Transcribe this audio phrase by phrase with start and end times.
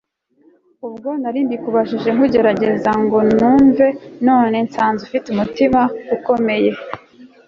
[0.87, 3.87] ubwo narimbikubajije nkugeregeza ngo numve
[4.27, 5.81] none nsanze ufite umutima
[6.15, 6.71] ukomeye